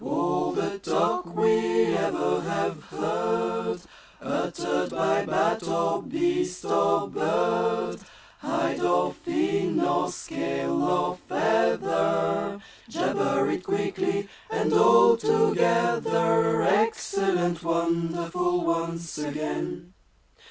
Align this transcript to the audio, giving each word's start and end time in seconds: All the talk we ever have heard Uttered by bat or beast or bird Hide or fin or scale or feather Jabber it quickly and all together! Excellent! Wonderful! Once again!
All 0.03 0.51
the 0.51 0.79
talk 0.79 1.27
we 1.35 1.95
ever 1.95 2.41
have 2.41 2.85
heard 2.85 3.79
Uttered 4.19 4.89
by 4.89 5.23
bat 5.27 5.61
or 5.67 6.01
beast 6.01 6.65
or 6.65 7.07
bird 7.07 7.97
Hide 8.39 8.79
or 8.81 9.13
fin 9.13 9.79
or 9.79 10.09
scale 10.11 10.81
or 10.81 11.17
feather 11.29 12.59
Jabber 12.89 13.47
it 13.51 13.63
quickly 13.63 14.27
and 14.49 14.73
all 14.73 15.17
together! 15.17 16.63
Excellent! 16.63 17.61
Wonderful! 17.61 18.65
Once 18.65 19.19
again! 19.19 19.93